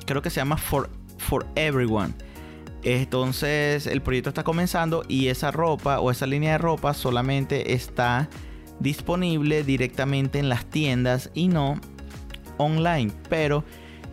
creo 0.07 0.23
que 0.23 0.31
se 0.31 0.37
llama 0.37 0.57
For, 0.57 0.89
For 1.19 1.45
Everyone. 1.53 2.15
Entonces 2.81 3.85
el 3.85 4.01
proyecto 4.01 4.29
está 4.29 4.43
comenzando 4.43 5.03
y 5.07 5.27
esa 5.27 5.51
ropa 5.51 5.99
o 5.99 6.09
esa 6.09 6.25
línea 6.25 6.53
de 6.53 6.57
ropa 6.57 6.95
solamente 6.95 7.73
está 7.73 8.27
disponible 8.79 9.63
directamente 9.63 10.39
en 10.39 10.49
las 10.49 10.65
tiendas 10.65 11.29
y 11.35 11.47
no 11.47 11.79
online. 12.57 13.11
Pero 13.29 13.63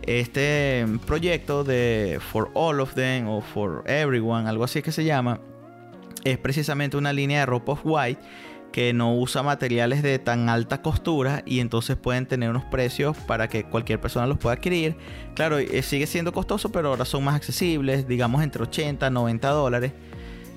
este 0.03 0.85
proyecto 1.07 1.63
de 1.63 2.19
For 2.31 2.51
All 2.53 2.79
of 2.79 2.93
Them 2.93 3.27
o 3.27 3.41
For 3.41 3.83
Everyone, 3.87 4.47
algo 4.47 4.65
así 4.65 4.83
que 4.83 4.91
se 4.91 5.03
llama, 5.03 5.39
es 6.23 6.37
precisamente 6.37 6.97
una 6.97 7.13
línea 7.13 7.41
de 7.41 7.45
ropa 7.45 7.73
off-white 7.73 8.19
que 8.73 8.91
no 8.91 9.15
usa 9.15 9.43
materiales 9.43 10.01
de 10.01 10.17
tan 10.17 10.49
alta 10.49 10.81
costura 10.81 11.43
y 11.45 11.59
entonces 11.59 11.95
pueden 11.95 12.25
tener 12.25 12.49
unos 12.49 12.65
precios 12.65 13.15
para 13.15 13.47
que 13.47 13.65
cualquier 13.65 14.01
persona 14.01 14.25
los 14.25 14.39
pueda 14.39 14.55
adquirir. 14.55 14.97
Claro, 15.35 15.59
eh, 15.59 15.83
sigue 15.83 16.07
siendo 16.07 16.33
costoso, 16.33 16.71
pero 16.71 16.89
ahora 16.89 17.05
son 17.05 17.23
más 17.23 17.35
accesibles, 17.35 18.07
digamos 18.07 18.43
entre 18.43 18.63
80 18.63 19.11
90 19.11 19.49
dólares. 19.49 19.91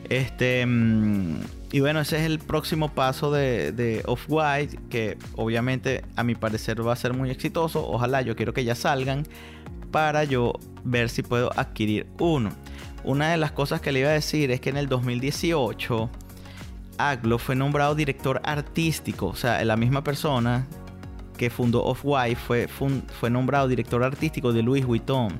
Este, 0.08 0.64
mm, 0.64 1.40
y 1.73 1.80
bueno, 1.80 2.00
ese 2.00 2.16
es 2.16 2.23
el 2.23 2.38
próximo 2.38 2.94
paso 2.94 3.30
de, 3.30 3.73
de 3.73 4.02
Off-White, 4.06 4.78
que 4.88 5.18
obviamente 5.35 6.02
a 6.16 6.25
mi 6.25 6.35
parecer 6.35 6.85
va 6.87 6.94
a 6.94 6.96
ser 6.96 7.12
muy 7.12 7.30
exitoso. 7.30 7.87
Ojalá 7.87 8.23
yo 8.23 8.35
quiero 8.35 8.54
que 8.54 8.64
ya 8.64 8.75
salgan 8.75 9.25
para 9.90 10.25
yo 10.25 10.54
ver 10.85 11.11
si 11.11 11.23
puedo 11.23 11.50
adquirir 11.58 12.06
uno. 12.18 12.50
Una 13.06 13.30
de 13.30 13.36
las 13.36 13.52
cosas 13.52 13.80
que 13.80 13.92
le 13.92 14.00
iba 14.00 14.08
a 14.08 14.14
decir 14.14 14.50
es 14.50 14.60
que 14.60 14.68
en 14.68 14.76
el 14.76 14.88
2018 14.88 16.10
Aglo 16.98 17.38
fue 17.38 17.54
nombrado 17.54 17.94
director 17.94 18.40
artístico, 18.42 19.28
o 19.28 19.36
sea, 19.36 19.64
la 19.64 19.76
misma 19.76 20.02
persona 20.02 20.66
que 21.38 21.48
fundó 21.48 21.84
Off-White 21.84 22.34
fue, 22.34 22.66
fue 22.66 23.30
nombrado 23.30 23.68
director 23.68 24.02
artístico 24.02 24.52
de 24.52 24.62
Louis 24.64 24.84
Vuitton. 24.84 25.38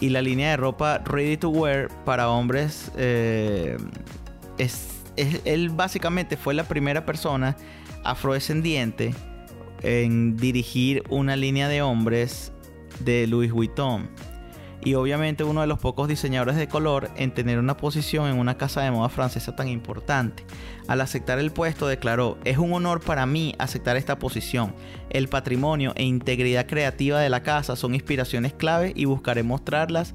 Y 0.00 0.08
la 0.08 0.20
línea 0.22 0.50
de 0.50 0.56
ropa 0.56 0.98
Ready 1.04 1.36
to 1.36 1.50
Wear 1.50 1.88
para 2.04 2.30
hombres 2.30 2.90
eh, 2.96 3.76
es, 4.58 5.04
él 5.14 5.70
básicamente 5.70 6.36
fue 6.36 6.52
la 6.52 6.64
primera 6.64 7.06
persona 7.06 7.56
afrodescendiente 8.02 9.14
en 9.82 10.36
dirigir 10.36 11.04
una 11.10 11.36
línea 11.36 11.68
de 11.68 11.82
hombres 11.82 12.52
de 13.04 13.28
Louis 13.28 13.52
Vuitton 13.52 14.08
y 14.84 14.94
obviamente 14.94 15.44
uno 15.44 15.62
de 15.62 15.66
los 15.66 15.78
pocos 15.78 16.08
diseñadores 16.08 16.56
de 16.56 16.68
color 16.68 17.10
en 17.16 17.32
tener 17.32 17.58
una 17.58 17.76
posición 17.76 18.28
en 18.28 18.38
una 18.38 18.56
casa 18.56 18.82
de 18.82 18.90
moda 18.90 19.08
francesa 19.08 19.56
tan 19.56 19.68
importante. 19.68 20.44
Al 20.86 21.00
aceptar 21.00 21.38
el 21.38 21.50
puesto 21.50 21.88
declaró, 21.88 22.38
es 22.44 22.58
un 22.58 22.72
honor 22.72 23.00
para 23.00 23.26
mí 23.26 23.54
aceptar 23.58 23.96
esta 23.96 24.18
posición. 24.18 24.74
El 25.10 25.28
patrimonio 25.28 25.92
e 25.96 26.04
integridad 26.04 26.66
creativa 26.66 27.20
de 27.20 27.30
la 27.30 27.42
casa 27.42 27.74
son 27.74 27.94
inspiraciones 27.94 28.52
clave 28.52 28.92
y 28.94 29.06
buscaré 29.06 29.42
mostrarlas 29.42 30.14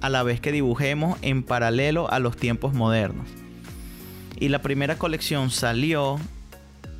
a 0.00 0.10
la 0.10 0.22
vez 0.22 0.40
que 0.40 0.52
dibujemos 0.52 1.18
en 1.22 1.42
paralelo 1.42 2.10
a 2.10 2.18
los 2.18 2.36
tiempos 2.36 2.74
modernos. 2.74 3.28
Y 4.38 4.48
la 4.48 4.60
primera 4.60 4.98
colección 4.98 5.50
salió 5.50 6.18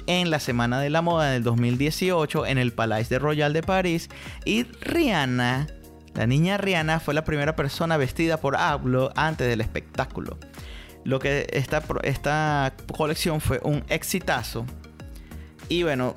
en 0.07 0.31
la 0.31 0.41
Semana 0.41 0.81
de 0.81 0.91
la 0.91 1.03
Moda 1.03 1.31
del 1.31 1.43
2018 1.43 2.47
en 2.47 2.59
el 2.59 2.73
Palais 2.73 3.09
de 3.09 3.19
Royal 3.19 3.53
de 3.53 3.63
París 3.63 4.09
y 4.45 4.65
Rihanna 4.65 5.67
la 6.15 6.27
niña 6.27 6.59
Rihanna 6.59 7.01
fue 7.01 7.15
la 7.15 7.25
primera 7.25 7.57
persona 7.57 7.97
vestida 7.97 8.37
por 8.37 8.57
Hablo 8.57 9.13
antes 9.17 9.49
del 9.49 9.61
espectáculo. 9.61 10.39
Lo 11.05 11.19
que 11.19 11.47
esta, 11.53 11.83
esta 12.03 12.75
colección 12.97 13.41
fue 13.41 13.61
un 13.65 13.83
exitazo. 13.89 14.67
Y 15.69 15.83
bueno, 15.85 16.17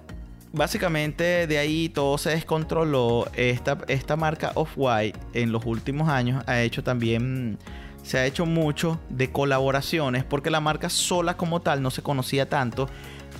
básicamente 0.51 1.47
de 1.47 1.57
ahí 1.57 1.89
todo 1.89 2.17
se 2.17 2.31
descontroló. 2.31 3.27
Esta, 3.35 3.77
esta 3.87 4.15
marca 4.17 4.51
Off-White 4.55 5.17
en 5.33 5.51
los 5.51 5.65
últimos 5.65 6.09
años 6.09 6.43
ha 6.45 6.61
hecho 6.61 6.83
también. 6.83 7.57
Se 8.03 8.19
ha 8.19 8.25
hecho 8.27 8.45
mucho 8.45 8.99
de 9.09 9.31
colaboraciones 9.31 10.23
porque 10.23 10.51
la 10.51 10.59
marca 10.59 10.89
sola 10.89 11.37
como 11.37 11.61
tal 11.61 11.81
no 11.81 11.89
se 11.89 12.03
conocía 12.03 12.47
tanto 12.47 12.87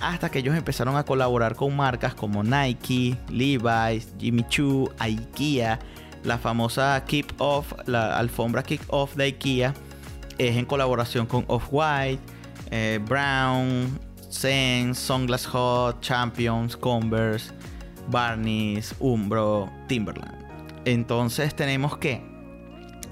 hasta 0.00 0.28
que 0.28 0.40
ellos 0.40 0.56
empezaron 0.56 0.96
a 0.96 1.04
colaborar 1.04 1.54
con 1.54 1.76
marcas 1.76 2.14
como 2.14 2.42
Nike, 2.42 3.16
Levi's, 3.30 4.12
Jimmy 4.18 4.44
Choo, 4.48 4.92
IKEA 4.98 5.78
la 6.24 6.38
famosa 6.38 7.02
Keep 7.06 7.40
Off, 7.40 7.72
la 7.86 8.18
alfombra 8.18 8.62
Kick 8.62 8.82
Off 8.88 9.14
de 9.14 9.24
IKEA, 9.24 9.74
es 10.38 10.56
en 10.56 10.64
colaboración 10.64 11.26
con 11.26 11.44
Off-White, 11.48 12.20
eh, 12.70 13.00
Brown, 13.06 13.98
Sense, 14.28 15.00
Sunglass 15.00 15.46
Hot, 15.46 16.00
Champions, 16.00 16.76
Converse, 16.76 17.52
Barney's, 18.08 18.94
Umbro, 19.00 19.70
Timberland. 19.88 20.34
Entonces 20.84 21.54
tenemos 21.54 21.96
que, 21.96 22.22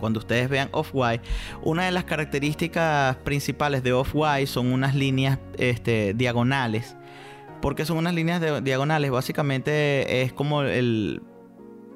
cuando 0.00 0.18
ustedes 0.18 0.48
vean 0.48 0.68
Off-White, 0.72 1.24
una 1.62 1.86
de 1.86 1.92
las 1.92 2.04
características 2.04 3.16
principales 3.16 3.82
de 3.82 3.92
Off-White 3.92 4.46
son 4.46 4.72
unas 4.72 4.94
líneas 4.94 5.38
este, 5.56 6.14
diagonales. 6.14 6.96
porque 7.62 7.86
son 7.86 7.96
unas 7.96 8.12
líneas 8.12 8.42
diagonales? 8.62 9.10
Básicamente 9.10 10.22
es 10.22 10.34
como 10.34 10.62
el 10.62 11.22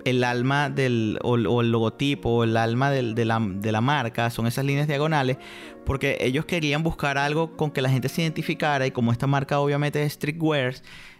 el 0.04 0.24
alma 0.24 0.70
del, 0.70 1.18
o, 1.22 1.36
el 1.36 1.70
logotipo, 1.70 2.44
el 2.44 2.56
alma 2.56 2.90
de, 2.90 3.24
la, 3.24 3.80
marca, 3.80 4.30
son 4.30 4.46
esas 4.46 4.64
líneas 4.64 4.86
diagonales, 4.86 5.38
porque 5.84 6.18
ellos 6.20 6.44
querían 6.44 6.82
buscar 6.82 7.18
algo 7.18 7.56
con 7.56 7.70
que 7.70 7.82
la 7.82 7.90
gente 7.90 8.08
se 8.08 8.22
identificara 8.22 8.86
y 8.86 8.90
como 8.90 9.12
esta 9.12 9.26
marca 9.26 9.60
obviamente 9.60 10.02
es 10.02 10.14
streetwear, 10.14 10.74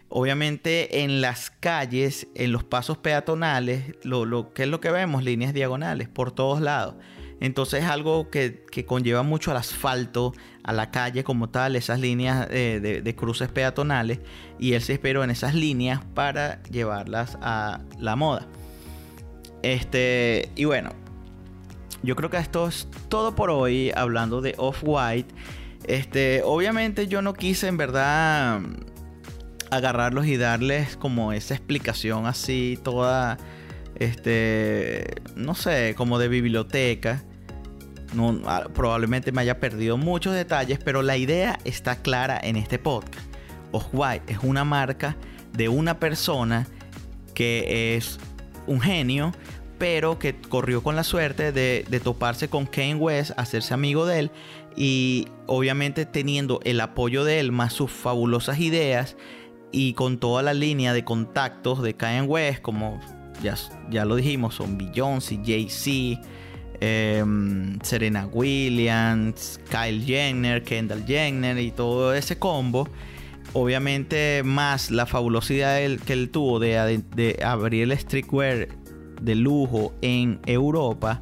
obviamente 0.09 1.03
en 1.03 1.21
las 1.21 1.51
calles, 1.51 2.27
en 2.35 2.51
los 2.51 2.63
pasos 2.63 2.97
peatonales, 2.97 3.95
lo, 4.03 4.25
lo 4.25 4.53
que 4.53 4.63
es 4.63 4.69
lo 4.69 4.79
que 4.79 4.91
vemos, 4.91 5.23
líneas 5.23 5.53
diagonales 5.53 6.07
por 6.07 6.31
todos 6.31 6.61
lados. 6.61 6.95
Entonces 7.41 7.83
es 7.83 7.89
algo 7.89 8.29
que, 8.29 8.65
conlleva 8.85 9.23
mucho 9.23 9.51
al 9.51 9.57
asfalto, 9.57 10.33
a 10.63 10.73
la 10.73 10.91
calle 10.91 11.23
como 11.23 11.49
tal, 11.49 11.75
esas 11.75 11.99
líneas 11.99 12.49
de, 12.49 13.01
de, 13.01 13.15
cruces 13.15 13.49
peatonales. 13.49 14.19
Y 14.59 14.73
él 14.73 14.81
se 14.81 14.93
esperó 14.93 15.23
en 15.23 15.31
esas 15.31 15.55
líneas 15.55 16.01
para 16.13 16.61
llevarlas 16.63 17.37
a 17.41 17.81
la 17.97 18.15
moda. 18.15 18.47
Este, 19.61 20.49
y 20.55 20.65
bueno, 20.65 20.91
yo 22.01 22.15
creo 22.15 22.29
que 22.29 22.37
esto 22.37 22.67
es 22.67 22.87
todo 23.09 23.35
por 23.35 23.49
hoy 23.49 23.91
hablando 23.95 24.41
de 24.41 24.55
Off-White. 24.57 25.33
Este, 25.85 26.41
obviamente 26.43 27.07
yo 27.07 27.21
no 27.21 27.33
quise 27.33 27.67
en 27.67 27.77
verdad 27.77 28.61
agarrarlos 29.71 30.25
y 30.25 30.37
darles 30.37 30.97
como 30.97 31.33
esa 31.33 31.53
explicación 31.53 32.25
así 32.25 32.79
toda 32.83 33.37
este, 33.95 35.21
no 35.35 35.55
sé, 35.55 35.93
como 35.95 36.19
de 36.19 36.29
biblioteca. 36.29 37.23
No, 38.13 38.41
probablemente 38.73 39.31
me 39.31 39.41
haya 39.41 39.59
perdido 39.59 39.97
muchos 39.97 40.33
detalles, 40.33 40.79
pero 40.83 41.03
la 41.03 41.17
idea 41.17 41.59
está 41.65 42.01
clara 42.01 42.39
en 42.41 42.55
este 42.55 42.79
podcast. 42.79 43.27
Off-White 43.71 44.31
es 44.31 44.39
una 44.41 44.63
marca 44.63 45.15
de 45.53 45.69
una 45.69 45.99
persona 45.99 46.67
que 47.35 47.95
es 47.95 48.19
un 48.69 48.79
genio, 48.79 49.33
pero 49.77 50.19
que 50.19 50.35
corrió 50.35 50.83
con 50.83 50.95
la 50.95 51.03
suerte 51.03 51.51
de, 51.51 52.01
toparse 52.03 52.49
con 52.49 52.65
Kane 52.65 52.95
West, 52.95 53.31
hacerse 53.37 53.73
amigo 53.73 54.05
de 54.05 54.19
él 54.19 54.31
y 54.75 55.27
obviamente 55.47 56.05
teniendo 56.05 56.59
el 56.63 56.79
apoyo 56.81 57.23
de 57.23 57.39
él 57.39 57.51
más 57.51 57.73
sus 57.73 57.91
fabulosas 57.91 58.59
ideas 58.59 59.17
y 59.71 59.93
con 59.93 60.19
toda 60.19 60.43
la 60.43 60.53
línea 60.53 60.93
de 60.93 61.03
contactos 61.03 61.81
de 61.81 61.95
Kanye 61.95 62.21
West, 62.23 62.61
como 62.61 62.99
ya, 63.41 63.55
ya 63.89 64.05
lo 64.05 64.15
dijimos, 64.15 64.55
son 64.55 64.77
Beyoncé, 64.77 65.39
Jay-Z, 65.43 66.21
em, 66.81 67.79
Serena 67.81 68.27
Williams, 68.27 69.59
Kyle 69.69 70.03
Jenner, 70.03 70.63
Kendall 70.63 71.05
Jenner 71.05 71.57
y 71.57 71.71
todo 71.71 72.13
ese 72.13 72.37
combo 72.37 72.87
obviamente 73.53 74.41
más 74.43 74.91
la 74.91 75.05
fabulosidad 75.05 75.77
que 76.05 76.13
él 76.13 76.29
tuvo 76.29 76.59
de, 76.59 77.39
abrir 77.43 77.83
el 77.83 77.97
streetwear 77.97 78.69
de 79.21 79.35
lujo 79.35 79.93
en 80.01 80.39
Europa, 80.45 81.21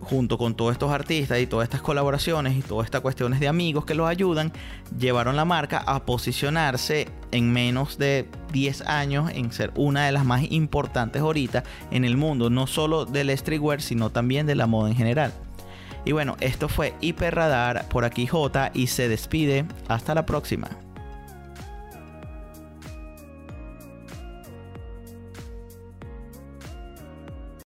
junto 0.00 0.38
con 0.38 0.54
todos 0.54 0.72
estos 0.72 0.90
artistas 0.90 1.38
y 1.38 1.46
todas 1.46 1.64
estas 1.64 1.82
colaboraciones 1.82 2.56
y 2.56 2.62
todas 2.62 2.86
estas 2.86 3.02
cuestiones 3.02 3.40
de 3.40 3.48
amigos 3.48 3.84
que 3.84 3.94
los 3.94 4.08
ayudan, 4.08 4.52
llevaron 4.98 5.36
la 5.36 5.44
marca 5.44 5.78
a 5.78 6.06
posicionarse 6.06 7.08
en 7.30 7.52
menos 7.52 7.98
de 7.98 8.26
10 8.52 8.82
años 8.82 9.30
en 9.32 9.52
ser 9.52 9.72
una 9.76 10.06
de 10.06 10.12
las 10.12 10.24
más 10.24 10.50
importantes 10.50 11.20
ahorita 11.20 11.62
en 11.90 12.04
el 12.04 12.16
mundo, 12.16 12.48
no 12.48 12.66
solo 12.66 13.04
del 13.04 13.36
streetwear, 13.36 13.82
sino 13.82 14.10
también 14.10 14.46
de 14.46 14.54
la 14.54 14.66
moda 14.66 14.88
en 14.88 14.96
general. 14.96 15.32
Y 16.04 16.12
bueno, 16.12 16.36
esto 16.40 16.68
fue 16.68 16.94
Hiper 17.00 17.34
Radar 17.34 17.86
por 17.88 18.06
aquí 18.06 18.26
J 18.26 18.70
y 18.72 18.86
se 18.86 19.08
despide. 19.08 19.66
Hasta 19.88 20.14
la 20.14 20.24
próxima. 20.24 20.70